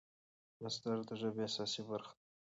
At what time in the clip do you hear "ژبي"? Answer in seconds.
1.21-1.41